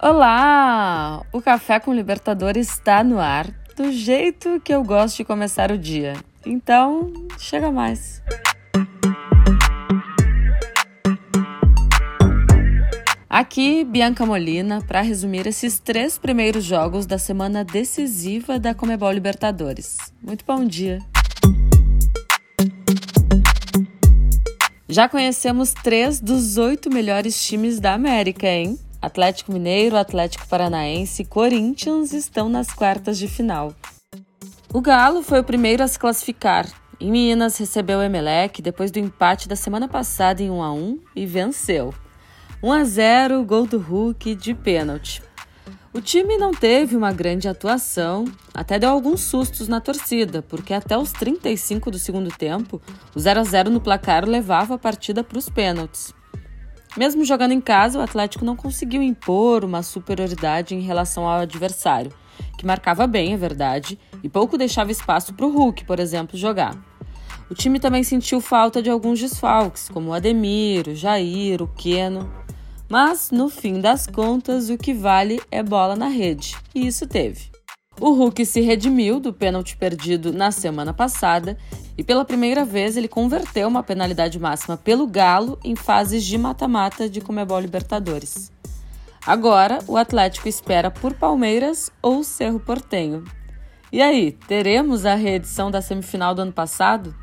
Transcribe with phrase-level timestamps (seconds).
[0.00, 1.22] Olá!
[1.32, 3.46] O Café com Libertadores está no ar,
[3.76, 6.14] do jeito que eu gosto de começar o dia.
[6.44, 8.22] Então, chega mais.
[13.28, 19.96] Aqui, Bianca Molina, para resumir esses três primeiros jogos da semana decisiva da Comebol Libertadores.
[20.22, 21.00] Muito bom dia!
[24.94, 28.78] Já conhecemos três dos oito melhores times da América, hein?
[29.02, 33.74] Atlético Mineiro, Atlético Paranaense e Corinthians estão nas quartas de final.
[34.72, 36.68] O Galo foi o primeiro a se classificar.
[37.00, 41.00] Em Minas, recebeu o Emelec depois do empate da semana passada em 1 a 1
[41.16, 41.92] e venceu.
[42.62, 45.20] 1 a 0, gol do Hulk de pênalti.
[45.94, 50.98] O time não teve uma grande atuação, até deu alguns sustos na torcida, porque até
[50.98, 52.82] os 35 do segundo tempo,
[53.14, 56.12] o 0 a 0 no placar levava a partida para os pênaltis.
[56.96, 62.12] Mesmo jogando em casa, o Atlético não conseguiu impor uma superioridade em relação ao adversário,
[62.58, 66.76] que marcava bem, é verdade, e pouco deixava espaço para o Hulk, por exemplo, jogar.
[67.48, 72.28] O time também sentiu falta de alguns desfalques, como o Ademir, o Jair, o Queno.
[72.88, 77.54] Mas, no fim das contas, o que vale é bola na rede, e isso teve.
[78.00, 81.56] O Hulk se redimiu do pênalti perdido na semana passada
[81.96, 87.08] e pela primeira vez ele converteu uma penalidade máxima pelo Galo em fases de mata-mata
[87.08, 88.50] de Comebol Libertadores.
[89.24, 93.24] Agora, o Atlético espera por Palmeiras ou Cerro Portenho.
[93.92, 97.14] E aí, teremos a reedição da semifinal do ano passado?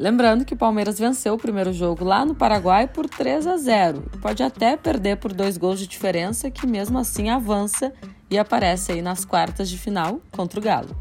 [0.00, 4.02] Lembrando que o Palmeiras venceu o primeiro jogo lá no Paraguai por 3 a 0.
[4.22, 7.92] Pode até perder por dois gols de diferença, que mesmo assim avança
[8.30, 10.96] e aparece aí nas quartas de final contra o Galo.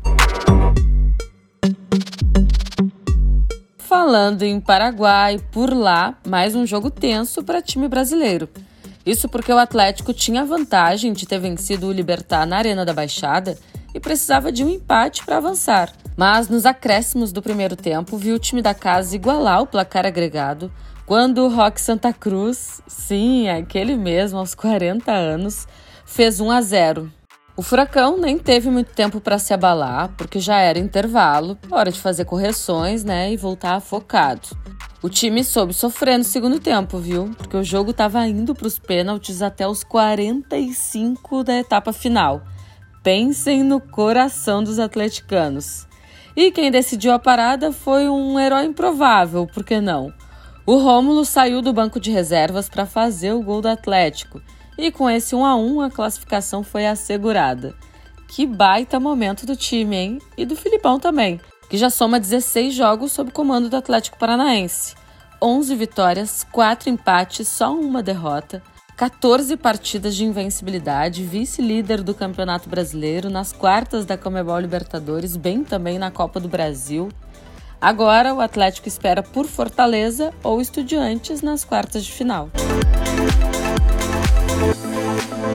[3.77, 8.49] Falando em Paraguai, por lá, mais um jogo tenso para time brasileiro.
[9.05, 12.93] Isso porque o Atlético tinha a vantagem de ter vencido o Libertar na Arena da
[12.93, 13.57] Baixada
[13.93, 15.91] e precisava de um empate para avançar.
[16.15, 20.71] Mas nos acréscimos do primeiro tempo, viu o time da casa igualar o placar agregado
[21.09, 25.67] quando o Rock Santa Cruz, sim, aquele mesmo aos 40 anos,
[26.05, 27.11] fez 1 a 0.
[27.57, 31.99] O furacão nem teve muito tempo para se abalar, porque já era intervalo, hora de
[31.99, 34.49] fazer correções, né, e voltar focado.
[35.01, 37.31] O time soube sofrer no segundo tempo, viu?
[37.37, 42.43] Porque o jogo estava indo para os pênaltis até os 45 da etapa final.
[43.01, 45.87] Pensem no coração dos atleticanos.
[46.35, 50.13] E quem decidiu a parada foi um herói improvável, por que não?
[50.65, 54.41] O Rômulo saiu do banco de reservas para fazer o gol do Atlético.
[54.77, 57.73] E com esse 1 a 1 a classificação foi assegurada.
[58.27, 60.19] Que baita momento do time, hein?
[60.37, 61.39] E do Filipão também,
[61.69, 64.93] que já soma 16 jogos sob comando do Atlético Paranaense.
[65.41, 68.61] 11 vitórias, 4 empates, só uma derrota.
[68.99, 75.97] 14 partidas de invencibilidade, vice-líder do Campeonato Brasileiro, nas quartas da Comebol Libertadores, bem também
[75.97, 77.07] na Copa do Brasil.
[77.79, 82.49] Agora o Atlético espera por Fortaleza ou Estudiantes nas quartas de final.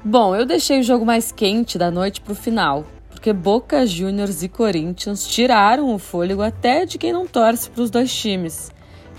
[0.02, 4.42] Bom, eu deixei o jogo mais quente da noite para o final, porque Boca Juniors
[4.42, 8.72] e Corinthians tiraram o fôlego até de quem não torce para os dois times.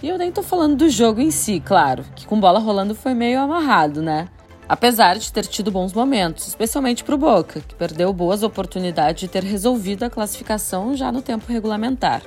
[0.03, 3.13] E eu nem tô falando do jogo em si, claro, que com bola rolando foi
[3.13, 4.27] meio amarrado, né?
[4.67, 9.27] Apesar de ter tido bons momentos, especialmente para o Boca, que perdeu boas oportunidades de
[9.27, 12.23] ter resolvido a classificação já no tempo regulamentar.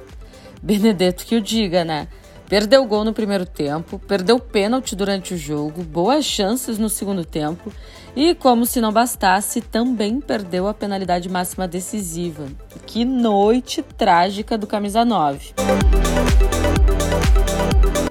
[0.62, 2.08] Benedetto que o diga, né?
[2.48, 7.70] Perdeu gol no primeiro tempo, perdeu pênalti durante o jogo, boas chances no segundo tempo
[8.16, 12.46] e, como se não bastasse, também perdeu a penalidade máxima decisiva.
[12.86, 15.52] Que noite trágica do camisa 9.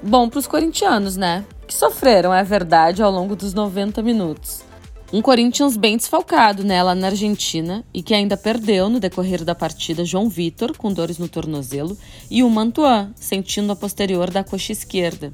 [0.07, 1.43] Bom para os corintianos, né?
[1.67, 4.63] Que sofreram, é verdade, ao longo dos 90 minutos.
[5.11, 9.53] Um Corinthians bem desfalcado nela né, na Argentina e que ainda perdeu no decorrer da
[9.53, 11.97] partida João Vitor, com dores no tornozelo,
[12.31, 15.33] e o Mantuan, sentindo a posterior da coxa esquerda.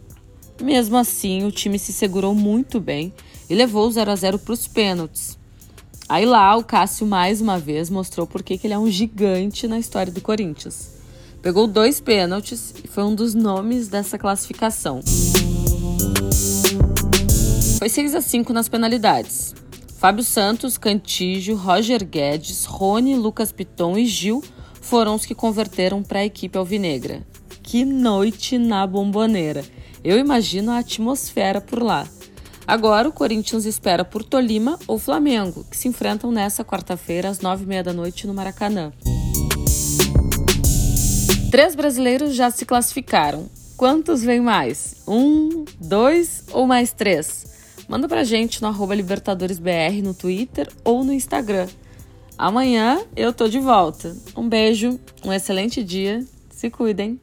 [0.60, 3.14] Mesmo assim, o time se segurou muito bem
[3.48, 5.38] e levou o 0 a 0 para os pênaltis.
[6.10, 9.78] Aí lá, o Cássio mais uma vez mostrou por que ele é um gigante na
[9.78, 10.93] história do Corinthians.
[11.44, 15.02] Pegou dois pênaltis e foi um dos nomes dessa classificação.
[17.78, 19.54] Foi 6 a 5 nas penalidades.
[19.98, 24.42] Fábio Santos, Cantígio, Roger Guedes, Rony, Lucas Piton e Gil
[24.80, 27.28] foram os que converteram para a equipe alvinegra.
[27.62, 29.66] Que noite na bomboneira!
[30.02, 32.08] Eu imagino a atmosfera por lá.
[32.66, 37.66] Agora o Corinthians espera por Tolima ou Flamengo, que se enfrentam nessa quarta-feira às nove
[37.66, 38.94] e meia da noite no Maracanã.
[41.54, 43.48] Três brasileiros já se classificaram.
[43.78, 45.04] quantos vem mais?
[45.08, 47.46] Um, dois ou mais três?
[47.88, 51.68] Manda pra gente no arroba LibertadoresBR no Twitter ou no Instagram.
[52.36, 54.18] Amanhã eu tô de volta.
[54.36, 57.22] Um beijo, um excelente dia, se cuidem.